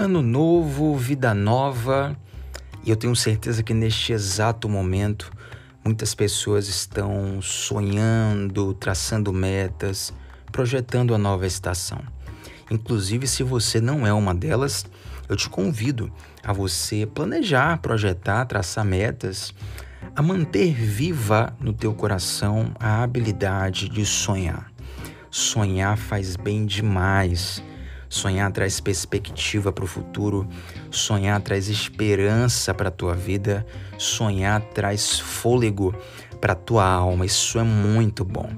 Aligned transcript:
Ano 0.00 0.22
novo, 0.22 0.96
vida 0.96 1.34
nova, 1.34 2.16
e 2.82 2.88
eu 2.88 2.96
tenho 2.96 3.14
certeza 3.14 3.62
que 3.62 3.74
neste 3.74 4.14
exato 4.14 4.66
momento 4.66 5.30
muitas 5.84 6.14
pessoas 6.14 6.68
estão 6.68 7.42
sonhando, 7.42 8.72
traçando 8.72 9.30
metas, 9.30 10.10
projetando 10.50 11.14
a 11.14 11.18
nova 11.18 11.46
estação. 11.46 12.00
Inclusive, 12.70 13.26
se 13.26 13.42
você 13.42 13.78
não 13.78 14.06
é 14.06 14.12
uma 14.14 14.34
delas, 14.34 14.86
eu 15.28 15.36
te 15.36 15.50
convido 15.50 16.10
a 16.42 16.50
você 16.50 17.04
planejar, 17.04 17.76
projetar, 17.82 18.46
traçar 18.46 18.86
metas, 18.86 19.52
a 20.16 20.22
manter 20.22 20.72
viva 20.72 21.54
no 21.60 21.74
teu 21.74 21.92
coração 21.92 22.72
a 22.80 23.02
habilidade 23.02 23.86
de 23.86 24.06
sonhar. 24.06 24.72
Sonhar 25.30 25.98
faz 25.98 26.36
bem 26.36 26.64
demais. 26.64 27.62
Sonhar 28.10 28.50
traz 28.50 28.80
perspectiva 28.80 29.72
para 29.72 29.84
o 29.84 29.86
futuro, 29.86 30.48
sonhar 30.90 31.40
traz 31.40 31.68
esperança 31.68 32.74
para 32.74 32.88
a 32.88 32.90
tua 32.90 33.14
vida, 33.14 33.64
sonhar 33.96 34.60
traz 34.60 35.20
fôlego 35.20 35.94
para 36.40 36.54
a 36.54 36.56
tua 36.56 36.84
alma. 36.84 37.24
Isso 37.24 37.56
é 37.56 37.62
muito 37.62 38.24
bom. 38.24 38.50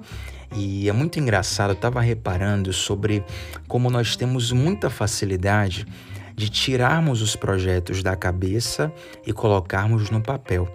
E 0.57 0.89
é 0.89 0.93
muito 0.93 1.21
engraçado, 1.21 1.71
eu 1.71 1.75
estava 1.75 2.01
reparando 2.01 2.73
sobre 2.73 3.23
como 3.69 3.91
nós 3.91 4.17
temos 4.17 4.53
muita 4.53 4.89
facilidade 4.89 5.87
de 6.35 6.49
tirarmos 6.49 7.21
os 7.21 7.37
projetos 7.37 8.03
da 8.03 8.17
cabeça 8.17 8.91
e 9.27 9.35
colocarmos 9.35 10.09
no 10.09 10.23
papel 10.23 10.67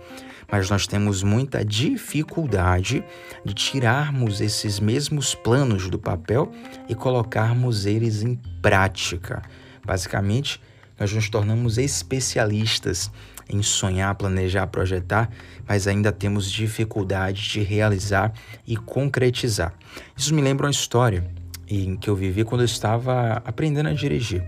mas 0.51 0.69
nós 0.69 0.87
temos 0.87 1.23
muita 1.23 1.63
dificuldade 1.63 3.03
de 3.43 3.53
tirarmos 3.53 4.41
esses 4.41 4.79
mesmos 4.79 5.35
planos 5.35 5.89
do 5.89 5.99
papel 5.99 6.51
e 6.87 6.95
colocarmos 6.95 7.85
eles 7.85 8.23
em 8.23 8.35
prática. 8.61 9.41
Basicamente, 9.85 10.61
nós 10.99 11.13
nos 11.13 11.29
tornamos 11.29 11.77
especialistas 11.77 13.11
em 13.49 13.61
sonhar, 13.61 14.13
planejar, 14.15 14.67
projetar, 14.67 15.29
mas 15.67 15.87
ainda 15.87 16.11
temos 16.11 16.51
dificuldade 16.51 17.49
de 17.49 17.61
realizar 17.61 18.33
e 18.65 18.75
concretizar. 18.75 19.73
Isso 20.15 20.33
me 20.33 20.41
lembra 20.41 20.65
uma 20.65 20.71
história 20.71 21.23
em 21.69 21.95
que 21.95 22.09
eu 22.09 22.15
vivi 22.15 22.43
quando 22.43 22.61
eu 22.61 22.65
estava 22.65 23.41
aprendendo 23.45 23.89
a 23.89 23.93
dirigir. 23.93 24.43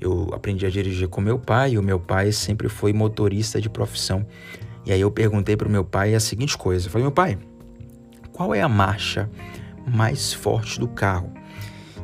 Eu 0.00 0.30
aprendi 0.32 0.64
a 0.64 0.70
dirigir 0.70 1.08
com 1.08 1.20
meu 1.20 1.38
pai, 1.38 1.72
e 1.72 1.78
o 1.78 1.82
meu 1.82 1.98
pai 1.98 2.30
sempre 2.30 2.68
foi 2.68 2.92
motorista 2.92 3.60
de 3.60 3.68
profissão. 3.68 4.24
E 4.88 4.92
aí 4.92 5.02
eu 5.02 5.10
perguntei 5.10 5.54
para 5.54 5.68
o 5.68 5.70
meu 5.70 5.84
pai 5.84 6.14
a 6.14 6.20
seguinte 6.20 6.56
coisa: 6.56 6.86
eu 6.86 6.90
falei, 6.90 7.04
meu 7.04 7.12
pai, 7.12 7.38
qual 8.32 8.54
é 8.54 8.62
a 8.62 8.68
marcha 8.68 9.28
mais 9.86 10.32
forte 10.32 10.80
do 10.80 10.88
carro? 10.88 11.30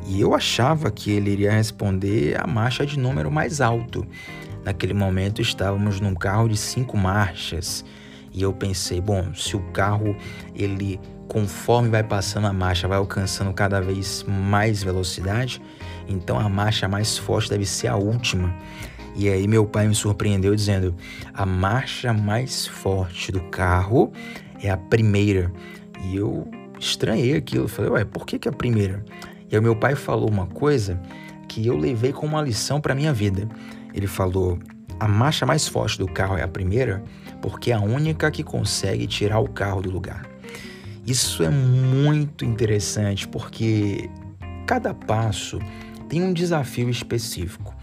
E 0.06 0.20
eu 0.20 0.34
achava 0.34 0.90
que 0.90 1.10
ele 1.10 1.30
iria 1.30 1.50
responder 1.50 2.38
a 2.38 2.46
marcha 2.46 2.84
de 2.84 2.98
número 2.98 3.30
mais 3.30 3.62
alto. 3.62 4.06
Naquele 4.62 4.92
momento 4.92 5.40
estávamos 5.40 5.98
num 5.98 6.14
carro 6.14 6.46
de 6.46 6.58
cinco 6.58 6.98
marchas. 6.98 7.82
E 8.30 8.42
eu 8.42 8.52
pensei, 8.52 9.00
bom, 9.00 9.32
se 9.32 9.56
o 9.56 9.60
carro 9.72 10.14
ele 10.54 11.00
conforme 11.26 11.88
vai 11.88 12.02
passando 12.02 12.46
a 12.46 12.52
marcha 12.52 12.86
vai 12.86 12.98
alcançando 12.98 13.50
cada 13.54 13.80
vez 13.80 14.26
mais 14.28 14.82
velocidade, 14.82 15.62
então 16.06 16.38
a 16.38 16.50
marcha 16.50 16.86
mais 16.86 17.16
forte 17.16 17.48
deve 17.48 17.64
ser 17.64 17.88
a 17.88 17.96
última. 17.96 18.54
E 19.14 19.28
aí 19.28 19.46
meu 19.46 19.64
pai 19.64 19.86
me 19.86 19.94
surpreendeu 19.94 20.54
dizendo: 20.54 20.94
a 21.32 21.46
marcha 21.46 22.12
mais 22.12 22.66
forte 22.66 23.30
do 23.30 23.40
carro 23.44 24.12
é 24.62 24.70
a 24.70 24.76
primeira. 24.76 25.52
E 26.04 26.16
eu 26.16 26.48
estranhei 26.78 27.36
aquilo, 27.36 27.68
falei: 27.68 27.90
ué, 27.90 28.04
por 28.04 28.26
que, 28.26 28.38
que 28.38 28.48
é 28.48 28.50
a 28.50 28.54
primeira? 28.54 29.04
E 29.50 29.54
aí 29.54 29.62
meu 29.62 29.76
pai 29.76 29.94
falou 29.94 30.28
uma 30.28 30.46
coisa 30.46 31.00
que 31.48 31.66
eu 31.66 31.76
levei 31.76 32.12
como 32.12 32.34
uma 32.34 32.42
lição 32.42 32.80
para 32.80 32.94
minha 32.94 33.12
vida. 33.12 33.48
Ele 33.92 34.06
falou: 34.06 34.58
a 34.98 35.06
marcha 35.06 35.46
mais 35.46 35.68
forte 35.68 35.98
do 35.98 36.08
carro 36.08 36.36
é 36.36 36.42
a 36.42 36.48
primeira, 36.48 37.02
porque 37.40 37.70
é 37.70 37.74
a 37.74 37.80
única 37.80 38.30
que 38.30 38.42
consegue 38.42 39.06
tirar 39.06 39.38
o 39.38 39.48
carro 39.48 39.80
do 39.80 39.90
lugar. 39.90 40.26
Isso 41.06 41.44
é 41.44 41.50
muito 41.50 42.44
interessante 42.44 43.28
porque 43.28 44.08
cada 44.66 44.94
passo 44.94 45.58
tem 46.08 46.22
um 46.22 46.32
desafio 46.32 46.88
específico 46.88 47.74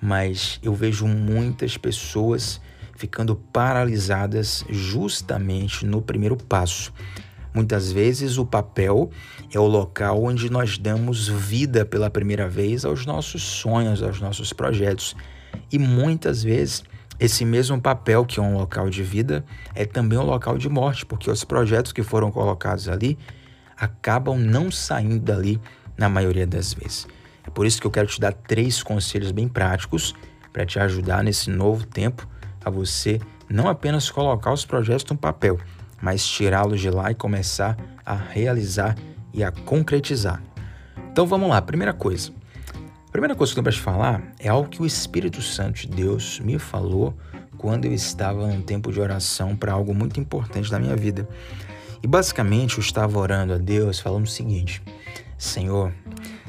mas 0.00 0.58
eu 0.62 0.74
vejo 0.74 1.06
muitas 1.06 1.76
pessoas 1.76 2.60
ficando 2.96 3.36
paralisadas 3.36 4.64
justamente 4.68 5.86
no 5.86 6.02
primeiro 6.02 6.36
passo. 6.36 6.92
Muitas 7.54 7.90
vezes 7.90 8.38
o 8.38 8.44
papel 8.44 9.10
é 9.52 9.58
o 9.58 9.66
local 9.66 10.22
onde 10.22 10.50
nós 10.50 10.78
damos 10.78 11.28
vida 11.28 11.84
pela 11.84 12.10
primeira 12.10 12.48
vez 12.48 12.84
aos 12.84 13.06
nossos 13.06 13.42
sonhos, 13.42 14.02
aos 14.02 14.20
nossos 14.20 14.52
projetos. 14.52 15.16
E 15.72 15.78
muitas 15.78 16.42
vezes 16.42 16.84
esse 17.20 17.44
mesmo 17.44 17.80
papel, 17.80 18.24
que 18.24 18.38
é 18.38 18.42
um 18.42 18.56
local 18.56 18.88
de 18.88 19.02
vida, 19.02 19.44
é 19.74 19.84
também 19.84 20.18
um 20.18 20.24
local 20.24 20.56
de 20.56 20.68
morte, 20.68 21.04
porque 21.04 21.30
os 21.30 21.42
projetos 21.42 21.92
que 21.92 22.02
foram 22.02 22.30
colocados 22.30 22.88
ali 22.88 23.18
acabam 23.76 24.38
não 24.38 24.70
saindo 24.70 25.18
dali 25.18 25.60
na 25.96 26.08
maioria 26.08 26.46
das 26.46 26.72
vezes. 26.72 27.08
É 27.48 27.50
por 27.50 27.64
isso 27.64 27.80
que 27.80 27.86
eu 27.86 27.90
quero 27.90 28.06
te 28.06 28.20
dar 28.20 28.34
três 28.34 28.82
conselhos 28.82 29.30
bem 29.30 29.48
práticos 29.48 30.14
para 30.52 30.66
te 30.66 30.78
ajudar 30.78 31.24
nesse 31.24 31.48
novo 31.48 31.86
tempo 31.86 32.28
a 32.62 32.68
você 32.68 33.18
não 33.48 33.68
apenas 33.68 34.10
colocar 34.10 34.52
os 34.52 34.66
projetos 34.66 35.06
no 35.10 35.16
papel, 35.16 35.58
mas 35.98 36.28
tirá-los 36.28 36.78
de 36.78 36.90
lá 36.90 37.10
e 37.10 37.14
começar 37.14 37.74
a 38.04 38.14
realizar 38.14 38.94
e 39.32 39.42
a 39.42 39.50
concretizar. 39.50 40.42
Então 41.10 41.26
vamos 41.26 41.48
lá, 41.48 41.62
primeira 41.62 41.94
coisa. 41.94 42.32
A 43.08 43.10
primeira 43.10 43.34
coisa 43.34 43.50
que 43.50 43.58
eu 43.58 43.64
tenho 43.64 43.72
para 43.72 43.80
te 43.80 43.82
falar 43.82 44.22
é 44.38 44.50
algo 44.50 44.68
que 44.68 44.82
o 44.82 44.86
Espírito 44.86 45.40
Santo 45.40 45.80
de 45.80 45.88
Deus 45.88 46.40
me 46.40 46.58
falou 46.58 47.16
quando 47.56 47.86
eu 47.86 47.94
estava 47.94 48.46
num 48.46 48.60
tempo 48.60 48.92
de 48.92 49.00
oração 49.00 49.56
para 49.56 49.72
algo 49.72 49.94
muito 49.94 50.20
importante 50.20 50.70
da 50.70 50.78
minha 50.78 50.94
vida. 50.94 51.26
E 52.02 52.06
basicamente 52.06 52.76
eu 52.76 52.82
estava 52.82 53.18
orando 53.18 53.54
a 53.54 53.58
Deus 53.58 54.00
falando 54.00 54.26
o 54.26 54.30
seguinte: 54.30 54.82
Senhor, 55.38 55.94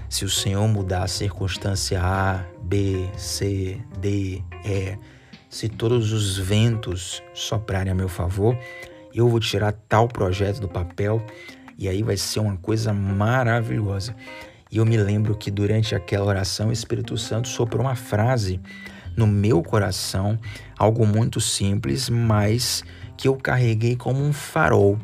se 0.09 0.25
o 0.25 0.29
Senhor 0.29 0.67
mudar 0.67 1.03
a 1.03 1.07
circunstância 1.07 2.01
A, 2.01 2.43
B, 2.63 3.07
C, 3.15 3.79
D, 3.99 4.43
E, 4.65 4.97
se 5.49 5.69
todos 5.69 6.11
os 6.11 6.37
ventos 6.37 7.21
soprarem 7.33 7.91
a 7.91 7.95
meu 7.95 8.09
favor, 8.09 8.57
eu 9.13 9.29
vou 9.29 9.39
tirar 9.39 9.71
tal 9.87 10.07
projeto 10.07 10.59
do 10.59 10.67
papel 10.67 11.23
e 11.77 11.87
aí 11.87 12.03
vai 12.03 12.17
ser 12.17 12.39
uma 12.39 12.57
coisa 12.57 12.91
maravilhosa. 12.91 14.15
E 14.71 14.77
eu 14.77 14.85
me 14.85 14.97
lembro 14.97 15.35
que 15.35 15.49
durante 15.49 15.95
aquela 15.95 16.25
oração 16.25 16.69
o 16.69 16.73
Espírito 16.73 17.17
Santo 17.17 17.47
soprou 17.47 17.85
uma 17.85 17.95
frase 17.95 18.59
no 19.15 19.25
meu 19.25 19.61
coração, 19.63 20.39
algo 20.77 21.05
muito 21.05 21.39
simples, 21.39 22.09
mas 22.09 22.83
que 23.17 23.27
eu 23.27 23.35
carreguei 23.35 23.95
como 23.95 24.23
um 24.23 24.31
farol 24.31 24.99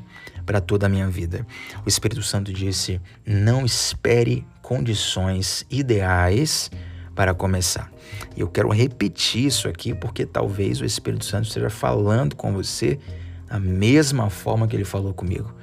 para 0.46 0.62
toda 0.62 0.86
a 0.86 0.90
minha 0.90 1.08
vida. 1.08 1.46
O 1.86 1.90
Espírito 1.90 2.22
Santo 2.22 2.54
disse: 2.54 3.02
não 3.26 3.66
espere 3.66 4.46
condições 4.66 5.64
ideais 5.70 6.72
para 7.14 7.36
começar. 7.36 7.92
E 8.36 8.42
eu 8.42 8.48
quero 8.48 8.68
repetir 8.70 9.46
isso 9.46 9.68
aqui 9.68 9.94
porque 9.94 10.26
talvez 10.26 10.82
o 10.82 10.86
Espírito 10.86 11.24
Santo 11.24 11.46
esteja 11.46 11.70
falando 11.70 12.36
com 12.36 12.52
você 12.52 12.98
da 13.48 13.60
mesma 13.60 14.28
forma 14.32 14.68
que 14.68 14.76
ele 14.76 14.84
falou 14.84 15.14
comigo. 15.14 15.54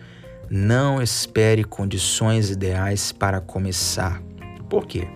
Não 0.49 1.03
espere 1.03 1.65
condições 1.65 2.49
ideais 2.49 3.11
para 3.11 3.41
começar. 3.41 4.23
Por 4.71 4.87
quê? 4.87 5.09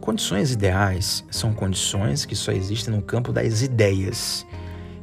Condições 0.00 0.50
ideais 0.50 1.24
são 1.30 1.54
condições 1.54 2.24
que 2.24 2.34
só 2.34 2.50
existem 2.50 2.92
no 2.92 3.02
campo 3.02 3.32
das 3.32 3.62
ideias. 3.62 4.44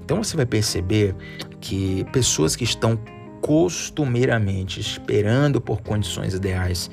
Então 0.03 0.22
você 0.22 0.35
vai 0.35 0.46
perceber 0.46 1.16
que 1.62 2.06
pessoas 2.12 2.53
que 2.53 2.66
estão 2.66 3.00
costumeiramente 3.41 4.81
esperando 4.81 5.62
por 5.62 5.81
condições 5.81 6.34
ideais 6.34 6.91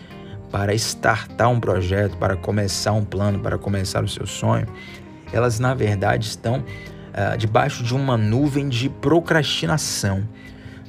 para 0.52 0.74
startar 0.74 1.48
um 1.48 1.58
projeto, 1.58 2.16
para 2.18 2.36
começar 2.36 2.92
um 2.92 3.04
plano, 3.04 3.40
para 3.40 3.56
começar 3.56 4.04
o 4.04 4.08
seu 4.08 4.26
sonho, 4.26 4.66
elas 5.32 5.58
na 5.58 5.72
verdade 5.72 6.26
estão 6.26 6.58
uh, 6.58 7.38
debaixo 7.38 7.82
de 7.82 7.94
uma 7.94 8.18
nuvem 8.18 8.68
de 8.68 8.90
procrastinação. 8.90 10.28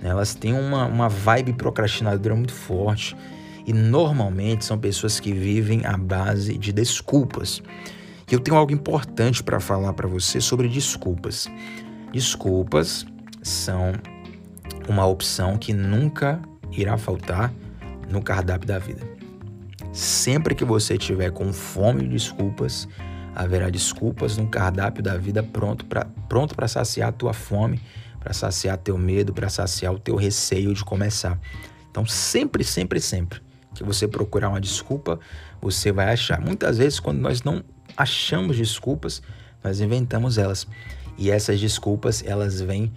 Elas 0.04 0.36
têm 0.36 0.54
uma, 0.54 0.86
uma 0.86 1.08
vibe 1.08 1.54
procrastinadora 1.54 2.36
muito 2.36 2.54
forte 2.54 3.16
e 3.66 3.72
normalmente 3.72 4.66
são 4.66 4.78
pessoas 4.78 5.18
que 5.18 5.32
vivem 5.32 5.86
à 5.86 5.98
base 5.98 6.58
de 6.58 6.74
desculpas. 6.74 7.64
E 8.30 8.34
eu 8.34 8.42
tenho 8.42 8.58
algo 8.58 8.74
importante 8.74 9.42
para 9.42 9.62
falar 9.62 9.94
para 9.94 10.10
você 10.10 10.42
sobre 10.42 10.68
desculpas. 10.68 11.48
Desculpas 12.12 13.06
são 13.42 13.94
uma 14.90 15.06
opção 15.06 15.58
que 15.58 15.72
nunca 15.72 16.42
irá 16.70 16.98
faltar 16.98 17.54
no 18.10 18.22
cardápio 18.22 18.68
da 18.68 18.78
vida. 18.78 19.23
Sempre 19.94 20.56
que 20.56 20.66
você 20.66 20.96
estiver 20.96 21.32
com 21.32 21.54
fome 21.54 22.02
de 22.02 22.10
desculpas, 22.10 22.88
haverá 23.36 23.70
desculpas 23.70 24.38
no 24.38 24.48
cardápio 24.48 25.04
da 25.04 25.16
vida 25.18 25.44
pronto 25.44 25.86
para 25.86 26.06
pronto 26.28 26.56
para 26.56 26.68
saciar 26.68 27.10
a 27.10 27.12
tua 27.12 27.32
fome, 27.32 27.80
para 28.20 28.34
saciar 28.34 28.76
teu 28.80 28.98
medo, 28.98 29.32
para 29.32 29.50
saciar 29.50 29.94
o 29.94 30.00
teu 30.00 30.16
receio 30.16 30.74
de 30.74 30.84
começar. 30.84 31.40
Então, 31.92 32.08
sempre, 32.08 32.64
sempre, 32.64 33.00
sempre 33.00 33.40
que 33.76 33.84
você 33.84 34.08
procurar 34.08 34.50
uma 34.50 34.60
desculpa, 34.60 35.20
você 35.62 35.92
vai 35.92 36.12
achar. 36.12 36.42
Muitas 36.42 36.80
vezes, 36.80 37.00
quando 37.00 37.20
nós 37.20 37.44
não 37.44 37.64
achamos 37.96 38.58
desculpas, 38.58 39.22
nós 39.64 39.80
inventamos 39.80 40.40
elas. 40.40 40.68
E 41.20 41.30
essas 41.30 41.60
desculpas, 41.60 42.24
elas 42.26 42.60
vêm 42.60 42.92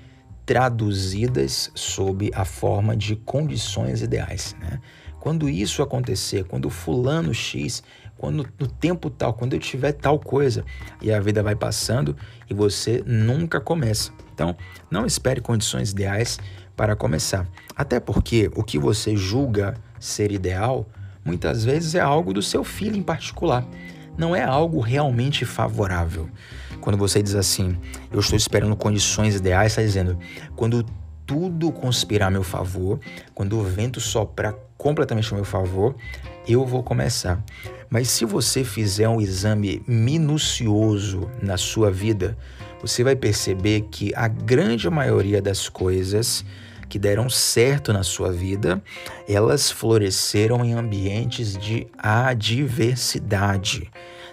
traduzidas 0.46 1.70
sob 1.74 2.30
a 2.34 2.44
forma 2.46 2.96
de 2.96 3.16
condições 3.16 4.00
ideais. 4.00 4.56
Né? 4.60 4.80
Quando 5.26 5.48
isso 5.48 5.82
acontecer, 5.82 6.44
quando 6.44 6.70
fulano 6.70 7.34
X, 7.34 7.82
quando 8.16 8.48
no 8.60 8.68
tempo 8.68 9.10
tal, 9.10 9.34
quando 9.34 9.54
eu 9.54 9.58
tiver 9.58 9.90
tal 9.90 10.20
coisa, 10.20 10.64
e 11.02 11.12
a 11.12 11.18
vida 11.18 11.42
vai 11.42 11.56
passando 11.56 12.16
e 12.48 12.54
você 12.54 13.02
nunca 13.04 13.60
começa. 13.60 14.12
Então, 14.32 14.54
não 14.88 15.04
espere 15.04 15.40
condições 15.40 15.90
ideais 15.90 16.38
para 16.76 16.94
começar. 16.94 17.44
Até 17.74 17.98
porque 17.98 18.48
o 18.54 18.62
que 18.62 18.78
você 18.78 19.16
julga 19.16 19.74
ser 19.98 20.30
ideal, 20.30 20.86
muitas 21.24 21.64
vezes 21.64 21.96
é 21.96 22.00
algo 22.00 22.32
do 22.32 22.40
seu 22.40 22.62
filho 22.62 22.96
em 22.96 23.02
particular. 23.02 23.66
Não 24.16 24.32
é 24.32 24.44
algo 24.44 24.78
realmente 24.78 25.44
favorável. 25.44 26.30
Quando 26.80 26.96
você 26.96 27.20
diz 27.20 27.34
assim, 27.34 27.76
eu 28.12 28.20
estou 28.20 28.36
esperando 28.36 28.76
condições 28.76 29.34
ideais, 29.34 29.72
está 29.72 29.82
dizendo, 29.82 30.16
quando 30.54 30.86
tudo 31.26 31.72
conspirar 31.72 32.28
a 32.28 32.30
meu 32.30 32.44
favor, 32.44 33.00
quando 33.34 33.58
o 33.58 33.64
vento 33.64 34.00
soprar 34.00 34.54
completamente 34.86 35.32
a 35.32 35.34
meu 35.34 35.44
favor, 35.44 35.96
eu 36.46 36.64
vou 36.64 36.80
começar. 36.80 37.44
Mas 37.90 38.08
se 38.08 38.24
você 38.24 38.62
fizer 38.62 39.08
um 39.08 39.20
exame 39.20 39.82
minucioso 39.84 41.28
na 41.42 41.56
sua 41.56 41.90
vida, 41.90 42.38
você 42.80 43.02
vai 43.02 43.16
perceber 43.16 43.88
que 43.90 44.12
a 44.14 44.28
grande 44.28 44.88
maioria 44.88 45.42
das 45.42 45.68
coisas 45.68 46.44
que 46.88 47.00
deram 47.00 47.28
certo 47.28 47.92
na 47.92 48.04
sua 48.04 48.30
vida, 48.30 48.80
elas 49.28 49.72
floresceram 49.72 50.64
em 50.64 50.74
ambientes 50.74 51.58
de 51.58 51.88
adversidade. 51.98 53.90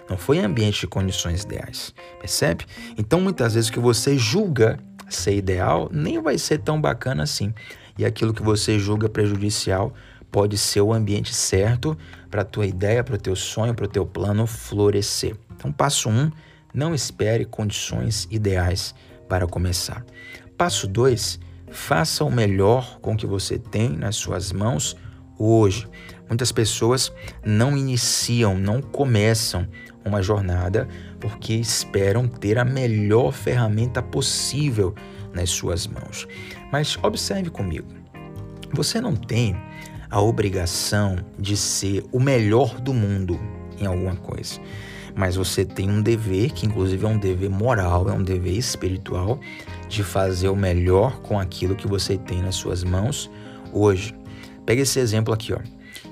Não 0.08 0.16
foi 0.16 0.36
em 0.36 0.44
ambiente 0.44 0.82
de 0.82 0.86
condições 0.86 1.42
ideais, 1.42 1.92
percebe? 2.20 2.64
Então, 2.96 3.20
muitas 3.20 3.54
vezes 3.54 3.70
o 3.70 3.72
que 3.72 3.80
você 3.80 4.16
julga 4.16 4.78
ser 5.08 5.34
ideal 5.34 5.90
nem 5.92 6.22
vai 6.22 6.38
ser 6.38 6.58
tão 6.58 6.80
bacana 6.80 7.24
assim. 7.24 7.52
E 7.98 8.04
aquilo 8.04 8.32
que 8.32 8.42
você 8.42 8.78
julga 8.78 9.08
prejudicial 9.08 9.92
pode 10.34 10.58
ser 10.58 10.80
o 10.80 10.92
ambiente 10.92 11.32
certo 11.32 11.96
para 12.28 12.42
a 12.42 12.44
tua 12.44 12.66
ideia, 12.66 13.04
para 13.04 13.14
o 13.14 13.18
teu 13.18 13.36
sonho, 13.36 13.72
para 13.72 13.84
o 13.84 13.88
teu 13.88 14.04
plano 14.04 14.48
florescer. 14.48 15.36
Então, 15.54 15.70
passo 15.70 16.08
1, 16.08 16.12
um, 16.12 16.30
não 16.74 16.92
espere 16.92 17.44
condições 17.44 18.26
ideais 18.32 18.96
para 19.28 19.46
começar. 19.46 20.04
Passo 20.58 20.88
2, 20.88 21.38
faça 21.70 22.24
o 22.24 22.32
melhor 22.32 22.98
com 22.98 23.12
o 23.12 23.16
que 23.16 23.28
você 23.28 23.60
tem 23.60 23.90
nas 23.90 24.16
suas 24.16 24.50
mãos 24.50 24.96
hoje. 25.38 25.86
Muitas 26.26 26.50
pessoas 26.50 27.12
não 27.44 27.76
iniciam, 27.76 28.58
não 28.58 28.82
começam 28.82 29.68
uma 30.04 30.20
jornada 30.20 30.88
porque 31.20 31.54
esperam 31.54 32.26
ter 32.26 32.58
a 32.58 32.64
melhor 32.64 33.30
ferramenta 33.30 34.02
possível 34.02 34.96
nas 35.32 35.50
suas 35.50 35.86
mãos. 35.86 36.26
Mas 36.72 36.98
observe 37.04 37.50
comigo, 37.50 37.86
você 38.72 39.00
não 39.00 39.14
tem 39.14 39.56
a 40.10 40.20
obrigação 40.20 41.16
de 41.38 41.56
ser 41.56 42.04
o 42.12 42.20
melhor 42.20 42.80
do 42.80 42.92
mundo 42.92 43.38
em 43.78 43.86
alguma 43.86 44.16
coisa, 44.16 44.60
mas 45.14 45.36
você 45.36 45.64
tem 45.64 45.88
um 45.90 46.02
dever, 46.02 46.52
que 46.52 46.66
inclusive 46.66 47.04
é 47.04 47.08
um 47.08 47.18
dever 47.18 47.50
moral, 47.50 48.08
é 48.08 48.12
um 48.12 48.22
dever 48.22 48.56
espiritual, 48.56 49.38
de 49.88 50.02
fazer 50.02 50.48
o 50.48 50.56
melhor 50.56 51.20
com 51.20 51.38
aquilo 51.38 51.76
que 51.76 51.86
você 51.86 52.16
tem 52.16 52.42
nas 52.42 52.56
suas 52.56 52.82
mãos 52.82 53.30
hoje. 53.72 54.14
Pega 54.66 54.82
esse 54.82 54.98
exemplo 54.98 55.32
aqui, 55.32 55.52
ó. 55.52 55.58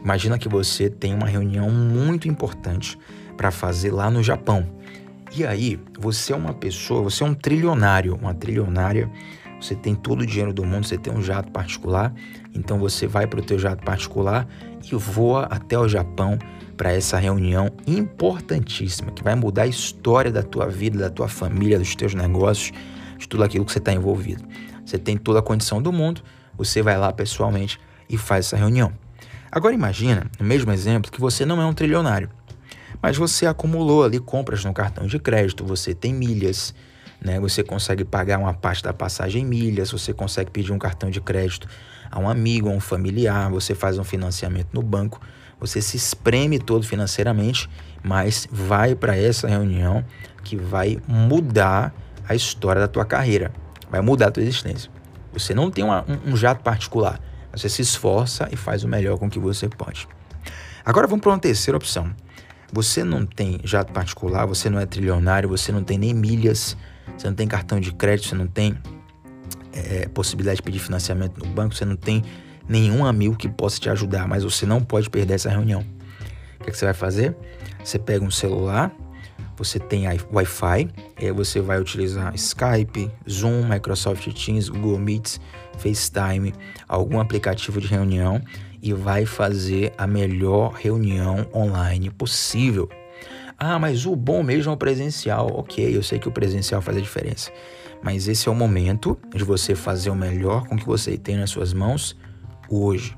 Imagina 0.02 0.38
que 0.38 0.48
você 0.48 0.90
tem 0.90 1.14
uma 1.14 1.26
reunião 1.26 1.70
muito 1.70 2.28
importante 2.28 2.98
para 3.36 3.50
fazer 3.50 3.90
lá 3.90 4.10
no 4.10 4.22
Japão. 4.22 4.66
E 5.34 5.46
aí, 5.46 5.80
você 5.98 6.32
é 6.32 6.36
uma 6.36 6.52
pessoa, 6.52 7.02
você 7.02 7.22
é 7.22 7.26
um 7.26 7.34
trilionário, 7.34 8.14
uma 8.14 8.34
trilionária, 8.34 9.10
você 9.62 9.74
tem 9.74 9.94
todo 9.94 10.22
o 10.22 10.26
dinheiro 10.26 10.52
do 10.52 10.64
mundo, 10.64 10.86
você 10.86 10.98
tem 10.98 11.12
um 11.12 11.22
jato 11.22 11.50
particular, 11.50 12.12
então 12.54 12.78
você 12.78 13.06
vai 13.06 13.26
para 13.26 13.40
o 13.40 13.42
teu 13.42 13.58
jato 13.58 13.84
particular 13.84 14.46
e 14.90 14.94
voa 14.94 15.44
até 15.44 15.78
o 15.78 15.88
Japão 15.88 16.38
para 16.76 16.92
essa 16.92 17.18
reunião 17.18 17.70
importantíssima 17.86 19.12
que 19.12 19.22
vai 19.22 19.34
mudar 19.34 19.62
a 19.62 19.66
história 19.66 20.32
da 20.32 20.42
tua 20.42 20.68
vida, 20.68 20.98
da 20.98 21.10
tua 21.10 21.28
família, 21.28 21.78
dos 21.78 21.94
teus 21.94 22.14
negócios, 22.14 22.72
de 23.18 23.28
tudo 23.28 23.44
aquilo 23.44 23.64
que 23.64 23.72
você 23.72 23.78
está 23.78 23.92
envolvido. 23.92 24.44
Você 24.84 24.98
tem 24.98 25.16
toda 25.16 25.38
a 25.38 25.42
condição 25.42 25.80
do 25.80 25.92
mundo, 25.92 26.22
você 26.56 26.82
vai 26.82 26.98
lá 26.98 27.12
pessoalmente 27.12 27.78
e 28.08 28.18
faz 28.18 28.46
essa 28.46 28.56
reunião. 28.56 28.92
Agora 29.50 29.74
imagina, 29.74 30.26
no 30.40 30.44
mesmo 30.44 30.72
exemplo, 30.72 31.10
que 31.10 31.20
você 31.20 31.46
não 31.46 31.60
é 31.60 31.66
um 31.66 31.72
trilionário 31.72 32.28
mas 33.02 33.16
você 33.16 33.46
acumulou 33.46 34.04
ali 34.04 34.20
compras 34.20 34.64
no 34.64 34.72
cartão 34.72 35.06
de 35.06 35.18
crédito, 35.18 35.64
você 35.64 35.92
tem 35.92 36.14
milhas, 36.14 36.72
né? 37.24 37.38
Você 37.40 37.62
consegue 37.62 38.04
pagar 38.04 38.38
uma 38.38 38.52
parte 38.52 38.82
da 38.82 38.92
passagem 38.92 39.42
em 39.42 39.46
milhas, 39.46 39.90
você 39.90 40.12
consegue 40.12 40.50
pedir 40.50 40.72
um 40.72 40.78
cartão 40.78 41.10
de 41.10 41.20
crédito 41.20 41.68
a 42.10 42.18
um 42.18 42.28
amigo, 42.28 42.68
a 42.68 42.72
um 42.72 42.80
familiar, 42.80 43.50
você 43.50 43.74
faz 43.74 43.98
um 43.98 44.04
financiamento 44.04 44.68
no 44.72 44.82
banco, 44.82 45.20
você 45.58 45.80
se 45.80 45.96
espreme 45.96 46.58
todo 46.58 46.84
financeiramente, 46.84 47.70
mas 48.02 48.48
vai 48.50 48.94
para 48.94 49.16
essa 49.16 49.46
reunião 49.48 50.04
que 50.42 50.56
vai 50.56 50.98
mudar 51.06 51.94
a 52.28 52.34
história 52.34 52.80
da 52.80 52.88
tua 52.88 53.04
carreira, 53.04 53.52
vai 53.88 54.00
mudar 54.00 54.28
a 54.28 54.30
tua 54.30 54.42
existência. 54.42 54.90
Você 55.32 55.54
não 55.54 55.70
tem 55.70 55.84
uma, 55.84 56.04
um, 56.08 56.32
um 56.32 56.36
jato 56.36 56.62
particular, 56.62 57.20
você 57.52 57.68
se 57.68 57.80
esforça 57.80 58.48
e 58.50 58.56
faz 58.56 58.82
o 58.82 58.88
melhor 58.88 59.18
com 59.18 59.30
que 59.30 59.38
você 59.38 59.68
pode. 59.68 60.08
Agora 60.84 61.06
vamos 61.06 61.22
para 61.22 61.30
uma 61.30 61.38
terceira 61.38 61.76
opção. 61.76 62.12
Você 62.72 63.04
não 63.04 63.24
tem 63.24 63.60
jato 63.62 63.92
particular, 63.92 64.46
você 64.46 64.68
não 64.68 64.80
é 64.80 64.86
trilionário, 64.86 65.48
você 65.48 65.70
não 65.70 65.84
tem 65.84 65.98
nem 65.98 66.12
milhas, 66.12 66.76
você 67.16 67.26
não 67.28 67.34
tem 67.34 67.46
cartão 67.46 67.80
de 67.80 67.92
crédito, 67.92 68.28
você 68.28 68.34
não 68.34 68.46
tem 68.46 68.76
é, 69.72 70.08
possibilidade 70.08 70.56
de 70.56 70.62
pedir 70.62 70.78
financiamento 70.78 71.38
no 71.38 71.46
banco, 71.52 71.74
você 71.74 71.84
não 71.84 71.96
tem 71.96 72.22
nenhum 72.68 73.04
amigo 73.04 73.36
que 73.36 73.48
possa 73.48 73.78
te 73.80 73.88
ajudar, 73.90 74.28
mas 74.28 74.44
você 74.44 74.66
não 74.66 74.80
pode 74.80 75.10
perder 75.10 75.34
essa 75.34 75.50
reunião. 75.50 75.80
O 76.60 76.64
que, 76.64 76.70
é 76.70 76.72
que 76.72 76.78
você 76.78 76.84
vai 76.84 76.94
fazer? 76.94 77.36
Você 77.82 77.98
pega 77.98 78.24
um 78.24 78.30
celular, 78.30 78.94
você 79.56 79.78
tem 79.78 80.04
Wi-Fi, 80.06 80.88
e 81.20 81.26
aí 81.26 81.32
você 81.32 81.60
vai 81.60 81.80
utilizar 81.80 82.34
Skype, 82.34 83.10
Zoom, 83.28 83.64
Microsoft 83.68 84.26
Teams, 84.32 84.68
Google 84.68 84.98
Meets, 84.98 85.40
FaceTime, 85.78 86.54
algum 86.88 87.18
aplicativo 87.18 87.80
de 87.80 87.88
reunião 87.88 88.40
e 88.82 88.92
vai 88.92 89.24
fazer 89.24 89.92
a 89.96 90.06
melhor 90.06 90.72
reunião 90.72 91.46
online 91.54 92.10
possível. 92.10 92.88
Ah, 93.58 93.78
mas 93.78 94.06
o 94.06 94.16
bom 94.16 94.42
mesmo 94.42 94.70
é 94.70 94.74
o 94.74 94.76
presencial. 94.76 95.48
Ok, 95.54 95.96
eu 95.96 96.02
sei 96.02 96.18
que 96.18 96.28
o 96.28 96.32
presencial 96.32 96.82
faz 96.82 96.96
a 96.96 97.00
diferença. 97.00 97.50
Mas 98.02 98.26
esse 98.26 98.48
é 98.48 98.52
o 98.52 98.54
momento 98.54 99.18
de 99.34 99.44
você 99.44 99.74
fazer 99.74 100.10
o 100.10 100.14
melhor 100.14 100.66
com 100.66 100.74
o 100.74 100.78
que 100.78 100.86
você 100.86 101.16
tem 101.16 101.36
nas 101.36 101.50
suas 101.50 101.72
mãos 101.72 102.16
hoje. 102.68 103.16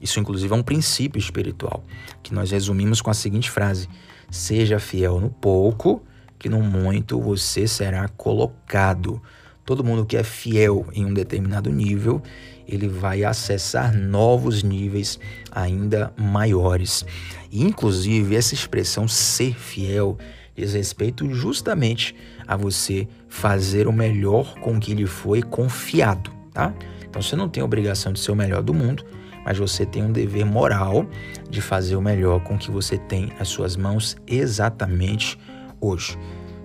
Isso, 0.00 0.18
inclusive, 0.18 0.52
é 0.52 0.56
um 0.56 0.62
princípio 0.62 1.18
espiritual 1.18 1.84
que 2.22 2.34
nós 2.34 2.50
resumimos 2.50 3.00
com 3.00 3.10
a 3.10 3.14
seguinte 3.14 3.50
frase: 3.50 3.88
Seja 4.30 4.78
fiel 4.80 5.20
no 5.20 5.30
pouco, 5.30 6.02
que 6.38 6.48
no 6.48 6.60
muito 6.60 7.20
você 7.20 7.68
será 7.68 8.08
colocado. 8.08 9.22
Todo 9.64 9.84
mundo 9.84 10.04
que 10.04 10.16
é 10.16 10.24
fiel 10.24 10.86
em 10.92 11.04
um 11.04 11.14
determinado 11.14 11.70
nível, 11.70 12.20
ele 12.66 12.88
vai 12.88 13.24
acessar 13.24 13.94
novos 13.94 14.62
níveis 14.62 15.18
ainda 15.50 16.12
maiores. 16.16 17.04
E, 17.50 17.62
inclusive, 17.62 18.36
essa 18.36 18.54
expressão 18.54 19.06
ser 19.06 19.54
fiel 19.54 20.18
diz 20.54 20.74
respeito 20.74 21.32
justamente 21.34 22.14
a 22.46 22.56
você 22.56 23.08
fazer 23.28 23.86
o 23.86 23.92
melhor 23.92 24.54
com 24.60 24.78
que 24.78 24.94
lhe 24.94 25.06
foi 25.06 25.42
confiado, 25.42 26.30
tá? 26.52 26.74
Então 27.08 27.20
você 27.20 27.36
não 27.36 27.48
tem 27.48 27.62
a 27.62 27.64
obrigação 27.64 28.12
de 28.12 28.20
ser 28.20 28.32
o 28.32 28.36
melhor 28.36 28.62
do 28.62 28.72
mundo, 28.72 29.04
mas 29.44 29.58
você 29.58 29.84
tem 29.84 30.02
um 30.02 30.12
dever 30.12 30.44
moral 30.44 31.06
de 31.50 31.60
fazer 31.60 31.96
o 31.96 32.02
melhor 32.02 32.40
com 32.40 32.56
que 32.56 32.70
você 32.70 32.96
tem 32.96 33.32
nas 33.38 33.48
suas 33.48 33.76
mãos 33.76 34.16
exatamente 34.26 35.38
hoje. 35.80 36.16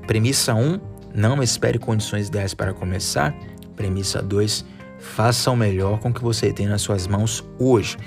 Premissa 0.06 0.54
1, 0.54 0.62
um, 0.62 0.80
não 1.13 1.42
espere 1.42 1.80
condições 1.80 2.27
ideais 2.27 2.54
para 2.54 2.74
começar. 2.74 3.36
Premissa 3.75 4.22
2, 4.22 4.63
faça 5.00 5.51
o 5.51 5.56
melhor 5.56 6.00
com 6.00 6.10
o 6.10 6.13
que 6.13 6.22
você 6.22 6.51
tem 6.51 6.68
nas 6.68 6.82
suas 6.82 7.08
mãos 7.08 7.44
hoje. 7.60 7.98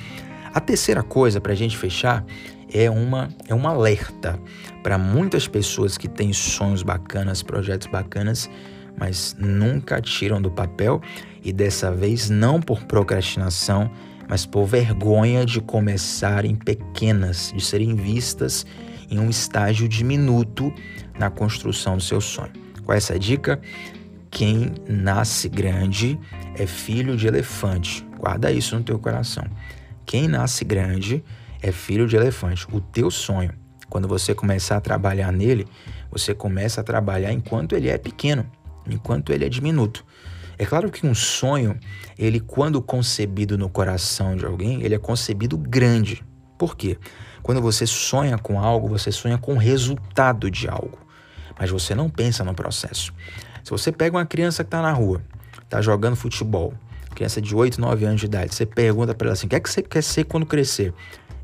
A 0.53 0.61
terceira 0.61 1.03
coisa 1.03 1.41
para 1.41 1.53
a 1.53 1.57
gente 1.57 1.77
fechar 1.77 2.25
é 2.73 2.91
uma 2.91 3.29
é 3.49 3.55
um 3.55 3.67
alerta 3.67 4.39
para 4.83 4.97
muitas 4.97 5.47
pessoas 5.47 5.99
que 5.99 6.09
têm 6.09 6.33
sonhos 6.33 6.83
bacanas, 6.83 7.43
projetos 7.43 7.89
bacanas, 7.89 8.51
mas 8.99 9.37
nunca 9.39 10.01
tiram 10.01 10.41
do 10.41 10.51
papel 10.51 11.01
e 11.43 11.53
dessa 11.53 11.91
vez 11.93 12.29
não 12.29 12.61
por 12.61 12.85
procrastinação, 12.85 13.91
mas 14.29 14.47
por 14.47 14.67
vergonha 14.67 15.45
de 15.45 15.61
começarem 15.61 16.55
pequenas, 16.55 17.53
de 17.55 17.65
serem 17.65 17.95
vistas 17.95 18.67
em 19.11 19.19
um 19.19 19.29
estágio 19.29 19.89
diminuto 19.89 20.73
na 21.19 21.31
construção 21.31 21.97
do 21.97 22.03
seu 22.03 22.21
sonho. 22.21 22.53
Qual 22.85 22.95
é 22.95 22.99
essa 22.99 23.19
dica? 23.19 23.61
Quem 24.31 24.73
nasce 24.89 25.49
grande 25.49 26.19
é 26.55 26.67
filho 26.67 27.17
de 27.17 27.27
elefante. 27.27 28.07
Guarda 28.17 28.53
isso 28.53 28.77
no 28.77 28.83
teu 28.85 28.99
coração. 28.99 29.45
Quem 30.07 30.29
nasce 30.29 30.65
grande 30.65 31.25
é 31.61 31.73
filho 31.73 32.07
de 32.07 32.17
elefante. 32.17 32.67
O 32.73 32.81
teu 32.81 33.11
sonho, 33.11 33.53
Quando 33.89 34.07
você 34.07 34.33
começar 34.37 34.77
a 34.77 34.81
trabalhar 34.81 35.33
nele, 35.33 35.67
você 36.13 36.33
começa 36.33 36.81
a 36.81 36.85
trabalhar 36.85 37.33
enquanto 37.33 37.75
ele 37.75 37.89
é 37.89 37.99
pequeno, 37.99 38.49
enquanto 38.89 39.33
ele 39.33 39.45
é 39.45 39.49
diminuto. 39.49 40.05
É 40.57 40.65
claro 40.65 40.93
que 40.93 41.05
um 41.05 41.15
sonho, 41.15 41.77
ele 42.17 42.39
quando 42.39 42.81
concebido 42.81 43.59
no 43.59 43.69
coração 43.69 44.37
de 44.37 44.47
alguém, 44.47 44.83
ele 44.83 44.95
é 44.95 44.99
concebido 44.99 45.59
grande. 45.59 46.25
Por 46.57 46.77
quê? 46.77 46.99
Quando 47.43 47.61
você 47.61 47.85
sonha 47.85 48.39
com 48.39 48.61
algo, 48.61 48.87
você 48.87 49.11
sonha 49.11 49.39
com 49.39 49.55
o 49.55 49.59
resultado 49.59 50.49
de 50.49 50.69
algo, 50.69 50.99
mas 51.59 51.71
você 51.71 51.93
não 51.93 52.09
pensa 52.09 52.45
no 52.45 52.55
processo. 52.55 53.13
Se 53.65 53.71
você 53.71 53.93
pega 53.93 54.17
uma 54.17 54.27
criança 54.27 54.65
que 54.65 54.69
está 54.69 54.83
na 54.83 54.93
rua, 54.93 55.23
está 55.63 55.81
jogando 55.81 56.17
futebol, 56.17 56.75
criança 57.15 57.41
de 57.41 57.55
8, 57.55 57.81
9 57.81 58.05
anos 58.05 58.21
de 58.21 58.27
idade, 58.27 58.55
você 58.55 58.67
pergunta 58.67 59.15
para 59.15 59.29
ela 59.29 59.33
assim: 59.33 59.47
o 59.47 59.51
que 59.51 59.57
é 59.57 59.61
que 59.61 59.71
você 59.71 59.83
quer 59.83 60.03
ser 60.03 60.25
quando 60.25 60.47
crescer? 60.47 60.95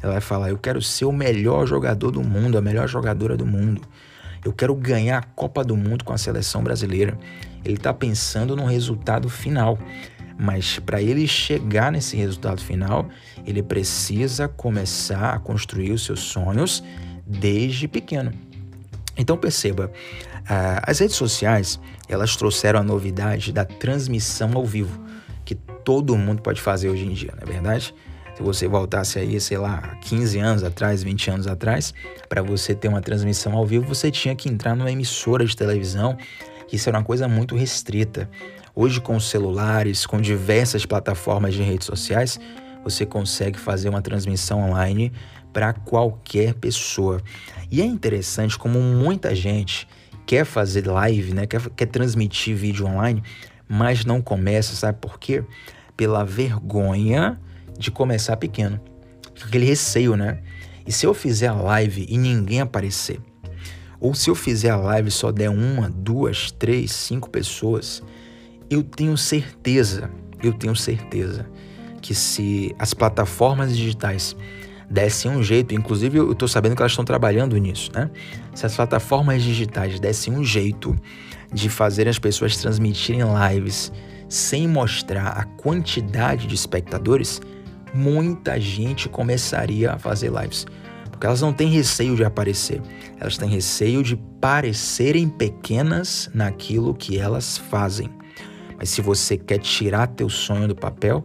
Ela 0.02 0.12
vai 0.12 0.20
falar: 0.20 0.50
eu 0.50 0.58
quero 0.58 0.80
ser 0.80 1.04
o 1.04 1.12
melhor 1.12 1.66
jogador 1.66 2.10
do 2.10 2.22
mundo, 2.22 2.58
a 2.58 2.60
melhor 2.60 2.88
jogadora 2.88 3.36
do 3.36 3.46
mundo. 3.46 3.82
Eu 4.44 4.52
quero 4.52 4.74
ganhar 4.76 5.18
a 5.18 5.22
Copa 5.22 5.64
do 5.64 5.76
Mundo 5.76 6.04
com 6.04 6.12
a 6.12 6.18
seleção 6.18 6.62
brasileira. 6.62 7.18
Ele 7.64 7.74
está 7.74 7.92
pensando 7.92 8.54
no 8.54 8.64
resultado 8.64 9.28
final. 9.28 9.76
Mas 10.38 10.78
para 10.78 11.02
ele 11.02 11.26
chegar 11.26 11.90
nesse 11.90 12.16
resultado 12.16 12.60
final, 12.60 13.08
ele 13.44 13.62
precisa 13.62 14.46
começar 14.46 15.34
a 15.34 15.38
construir 15.38 15.92
os 15.92 16.04
seus 16.04 16.20
sonhos 16.20 16.84
desde 17.26 17.88
pequeno. 17.88 18.32
Então 19.16 19.36
perceba, 19.36 19.90
uh, 20.42 20.82
as 20.82 20.98
redes 20.98 21.16
sociais 21.16 21.80
elas 22.08 22.36
trouxeram 22.36 22.80
a 22.80 22.82
novidade 22.82 23.52
da 23.52 23.64
transmissão 23.64 24.52
ao 24.54 24.64
vivo, 24.64 25.04
que 25.44 25.54
todo 25.54 26.16
mundo 26.16 26.42
pode 26.42 26.60
fazer 26.60 26.88
hoje 26.88 27.04
em 27.04 27.12
dia, 27.12 27.32
não 27.36 27.42
é 27.42 27.52
verdade? 27.52 27.94
Se 28.36 28.42
você 28.42 28.68
voltasse 28.68 29.18
aí, 29.18 29.40
sei 29.40 29.56
lá, 29.56 29.96
15 30.02 30.38
anos 30.38 30.62
atrás, 30.62 31.02
20 31.02 31.30
anos 31.30 31.46
atrás, 31.46 31.94
para 32.28 32.42
você 32.42 32.74
ter 32.74 32.86
uma 32.86 33.00
transmissão 33.00 33.54
ao 33.54 33.64
vivo, 33.64 33.86
você 33.86 34.10
tinha 34.10 34.36
que 34.36 34.46
entrar 34.46 34.76
numa 34.76 34.92
emissora 34.92 35.42
de 35.42 35.56
televisão, 35.56 36.18
isso 36.70 36.86
era 36.88 36.98
uma 36.98 37.04
coisa 37.04 37.26
muito 37.26 37.56
restrita. 37.56 38.28
Hoje, 38.74 39.00
com 39.00 39.18
celulares, 39.18 40.04
com 40.04 40.20
diversas 40.20 40.84
plataformas 40.84 41.54
de 41.54 41.62
redes 41.62 41.86
sociais, 41.86 42.38
você 42.90 43.04
consegue 43.04 43.58
fazer 43.58 43.88
uma 43.88 44.00
transmissão 44.00 44.60
online 44.60 45.12
para 45.52 45.72
qualquer 45.72 46.54
pessoa. 46.54 47.20
E 47.68 47.82
é 47.82 47.84
interessante 47.84 48.56
como 48.56 48.80
muita 48.80 49.34
gente 49.34 49.88
quer 50.24 50.44
fazer 50.44 50.86
live, 50.86 51.34
né? 51.34 51.46
quer, 51.48 51.68
quer 51.70 51.86
transmitir 51.86 52.54
vídeo 52.54 52.86
online, 52.86 53.24
mas 53.68 54.04
não 54.04 54.22
começa, 54.22 54.76
sabe 54.76 54.98
por 55.00 55.18
quê? 55.18 55.42
Pela 55.96 56.24
vergonha 56.24 57.40
de 57.76 57.90
começar 57.90 58.36
pequeno. 58.36 58.80
Aquele 59.44 59.66
receio, 59.66 60.16
né? 60.16 60.40
E 60.86 60.92
se 60.92 61.06
eu 61.06 61.12
fizer 61.12 61.48
a 61.48 61.54
live 61.54 62.06
e 62.08 62.16
ninguém 62.16 62.60
aparecer? 62.60 63.18
Ou 63.98 64.14
se 64.14 64.30
eu 64.30 64.34
fizer 64.36 64.70
a 64.70 64.76
live 64.76 65.08
e 65.08 65.12
só 65.12 65.32
der 65.32 65.50
uma, 65.50 65.90
duas, 65.90 66.52
três, 66.52 66.92
cinco 66.92 67.28
pessoas, 67.28 68.00
eu 68.70 68.84
tenho 68.84 69.16
certeza, 69.16 70.08
eu 70.40 70.52
tenho 70.52 70.76
certeza 70.76 71.46
que 72.06 72.14
se 72.14 72.72
as 72.78 72.94
plataformas 72.94 73.76
digitais 73.76 74.36
dessem 74.88 75.28
um 75.28 75.42
jeito, 75.42 75.74
inclusive 75.74 76.18
eu 76.18 76.30
estou 76.30 76.46
sabendo 76.46 76.76
que 76.76 76.82
elas 76.82 76.92
estão 76.92 77.04
trabalhando 77.04 77.56
nisso, 77.56 77.90
né? 77.92 78.08
Se 78.54 78.64
as 78.64 78.76
plataformas 78.76 79.42
digitais 79.42 79.98
dessem 79.98 80.32
um 80.32 80.44
jeito 80.44 80.96
de 81.52 81.68
fazer 81.68 82.06
as 82.06 82.16
pessoas 82.16 82.56
transmitirem 82.58 83.22
lives 83.50 83.92
sem 84.28 84.68
mostrar 84.68 85.30
a 85.30 85.42
quantidade 85.42 86.46
de 86.46 86.54
espectadores, 86.54 87.40
muita 87.92 88.60
gente 88.60 89.08
começaria 89.08 89.92
a 89.92 89.98
fazer 89.98 90.30
lives. 90.30 90.64
Porque 91.10 91.26
elas 91.26 91.40
não 91.40 91.52
têm 91.52 91.68
receio 91.70 92.14
de 92.14 92.24
aparecer, 92.24 92.80
elas 93.18 93.36
têm 93.36 93.48
receio 93.48 94.00
de 94.00 94.14
parecerem 94.40 95.28
pequenas 95.28 96.30
naquilo 96.32 96.94
que 96.94 97.18
elas 97.18 97.58
fazem. 97.58 98.08
Mas 98.78 98.90
se 98.90 99.00
você 99.00 99.36
quer 99.36 99.58
tirar 99.58 100.06
teu 100.06 100.28
sonho 100.28 100.68
do 100.68 100.76
papel, 100.76 101.24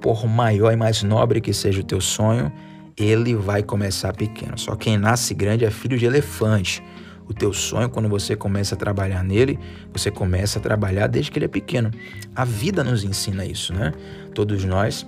por 0.00 0.26
maior 0.26 0.72
e 0.72 0.76
mais 0.76 1.02
nobre 1.02 1.40
que 1.40 1.52
seja 1.52 1.80
o 1.80 1.84
teu 1.84 2.00
sonho, 2.00 2.52
ele 2.96 3.34
vai 3.34 3.62
começar 3.62 4.12
pequeno. 4.12 4.58
Só 4.58 4.76
quem 4.76 4.98
nasce 4.98 5.34
grande 5.34 5.64
é 5.64 5.70
filho 5.70 5.98
de 5.98 6.06
elefante. 6.06 6.82
O 7.28 7.32
teu 7.32 7.52
sonho, 7.52 7.88
quando 7.88 8.08
você 8.08 8.34
começa 8.34 8.74
a 8.74 8.78
trabalhar 8.78 9.22
nele, 9.22 9.58
você 9.92 10.10
começa 10.10 10.58
a 10.58 10.62
trabalhar 10.62 11.06
desde 11.06 11.30
que 11.30 11.38
ele 11.38 11.44
é 11.44 11.48
pequeno. 11.48 11.90
A 12.34 12.44
vida 12.44 12.82
nos 12.82 13.04
ensina 13.04 13.44
isso, 13.44 13.72
né? 13.72 13.92
Todos 14.34 14.64
nós, 14.64 15.06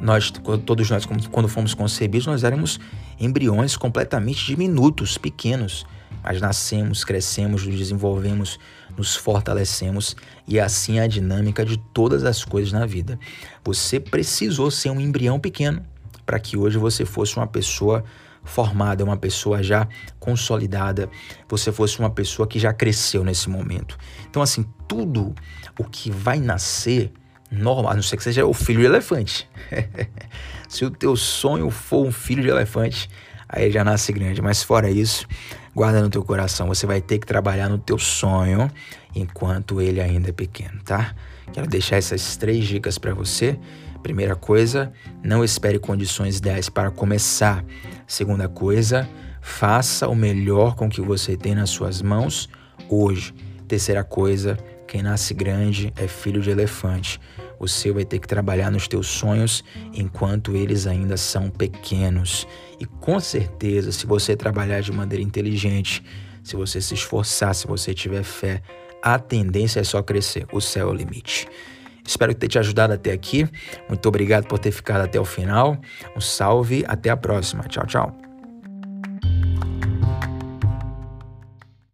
nós 0.00 0.30
todos 0.64 0.88
nós, 0.88 1.04
quando 1.30 1.48
fomos 1.48 1.74
concebidos, 1.74 2.26
nós 2.26 2.44
éramos 2.44 2.78
embriões 3.18 3.76
completamente 3.76 4.46
diminutos, 4.46 5.18
pequenos. 5.18 5.84
Mas 6.24 6.40
nascemos, 6.40 7.04
crescemos, 7.04 7.66
nos 7.66 7.76
desenvolvemos, 7.76 8.58
nos 8.96 9.14
fortalecemos 9.14 10.16
e 10.48 10.58
assim 10.58 10.98
é 10.98 11.02
a 11.02 11.06
dinâmica 11.06 11.64
de 11.64 11.76
todas 11.92 12.24
as 12.24 12.44
coisas 12.44 12.72
na 12.72 12.86
vida. 12.86 13.18
Você 13.64 14.00
precisou 14.00 14.70
ser 14.70 14.90
um 14.90 15.00
embrião 15.00 15.38
pequeno 15.38 15.84
para 16.24 16.38
que 16.38 16.56
hoje 16.56 16.78
você 16.78 17.04
fosse 17.04 17.36
uma 17.36 17.46
pessoa 17.46 18.02
formada, 18.44 19.04
uma 19.04 19.16
pessoa 19.16 19.62
já 19.62 19.88
consolidada, 20.18 21.08
você 21.48 21.72
fosse 21.72 21.98
uma 21.98 22.10
pessoa 22.10 22.46
que 22.46 22.58
já 22.58 22.72
cresceu 22.72 23.24
nesse 23.24 23.48
momento. 23.48 23.98
Então, 24.28 24.42
assim, 24.42 24.66
tudo 24.86 25.34
o 25.78 25.84
que 25.84 26.10
vai 26.10 26.38
nascer, 26.38 27.10
normal, 27.50 27.92
a 27.92 27.94
não 27.94 28.02
ser 28.02 28.16
que 28.16 28.22
seja 28.22 28.44
o 28.44 28.52
filho 28.52 28.80
de 28.80 28.86
elefante. 28.86 29.48
Se 30.68 30.84
o 30.84 30.90
teu 30.90 31.16
sonho 31.16 31.70
for 31.70 32.06
um 32.06 32.12
filho 32.12 32.42
de 32.42 32.48
elefante, 32.48 33.08
aí 33.48 33.70
já 33.70 33.82
nasce 33.82 34.12
grande. 34.12 34.42
Mas 34.42 34.62
fora 34.62 34.90
isso, 34.90 35.26
guarda 35.74 36.00
no 36.00 36.08
teu 36.08 36.22
coração, 36.22 36.68
você 36.68 36.86
vai 36.86 37.00
ter 37.00 37.18
que 37.18 37.26
trabalhar 37.26 37.68
no 37.68 37.78
teu 37.78 37.98
sonho 37.98 38.70
enquanto 39.14 39.80
ele 39.80 40.00
ainda 40.00 40.28
é 40.28 40.32
pequeno, 40.32 40.80
tá? 40.84 41.14
Quero 41.52 41.66
deixar 41.66 41.96
essas 41.96 42.36
três 42.36 42.66
dicas 42.66 42.98
para 42.98 43.12
você. 43.12 43.58
Primeira 44.02 44.36
coisa, 44.36 44.92
não 45.22 45.42
espere 45.42 45.78
condições 45.78 46.38
ideais 46.38 46.68
para 46.68 46.90
começar. 46.90 47.64
Segunda 48.06 48.48
coisa, 48.48 49.08
faça 49.40 50.08
o 50.08 50.14
melhor 50.14 50.74
com 50.74 50.86
o 50.86 50.90
que 50.90 51.00
você 51.00 51.36
tem 51.36 51.54
nas 51.54 51.70
suas 51.70 52.02
mãos 52.02 52.48
hoje. 52.88 53.34
Terceira 53.66 54.04
coisa, 54.04 54.58
quem 54.86 55.02
nasce 55.02 55.32
grande 55.32 55.92
é 55.96 56.06
filho 56.06 56.40
de 56.40 56.50
elefante. 56.50 57.20
Você 57.58 57.92
vai 57.92 58.04
ter 58.04 58.18
que 58.18 58.28
trabalhar 58.28 58.70
nos 58.70 58.88
teus 58.88 59.06
sonhos 59.06 59.64
enquanto 59.92 60.56
eles 60.56 60.86
ainda 60.86 61.16
são 61.16 61.50
pequenos. 61.50 62.46
E 62.78 62.84
com 62.84 63.18
certeza, 63.20 63.92
se 63.92 64.06
você 64.06 64.36
trabalhar 64.36 64.80
de 64.80 64.92
maneira 64.92 65.22
inteligente, 65.22 66.02
se 66.42 66.56
você 66.56 66.80
se 66.80 66.94
esforçar, 66.94 67.54
se 67.54 67.66
você 67.66 67.94
tiver 67.94 68.22
fé, 68.22 68.62
a 69.02 69.18
tendência 69.18 69.80
é 69.80 69.84
só 69.84 70.02
crescer. 70.02 70.46
O 70.52 70.60
céu 70.60 70.88
é 70.88 70.92
o 70.92 70.94
limite. 70.94 71.46
Espero 72.06 72.34
ter 72.34 72.48
te 72.48 72.58
ajudado 72.58 72.92
até 72.92 73.12
aqui. 73.12 73.48
Muito 73.88 74.06
obrigado 74.06 74.46
por 74.46 74.58
ter 74.58 74.70
ficado 74.70 75.02
até 75.02 75.18
o 75.18 75.24
final. 75.24 75.78
Um 76.14 76.20
salve, 76.20 76.84
até 76.86 77.08
a 77.10 77.16
próxima. 77.16 77.64
Tchau, 77.64 77.86
tchau. 77.86 78.23